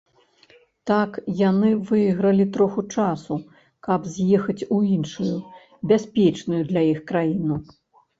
Так 0.91 1.17
яны 1.41 1.67
выйгралі 1.89 2.45
трохі 2.55 2.83
часу, 2.99 3.37
каб 3.89 4.07
з'ехаць 4.13 4.67
у 4.77 4.79
іншую 4.95 5.35
бяспечную 5.93 6.63
для 6.71 6.81
іх 6.95 7.05
краіну. 7.13 7.61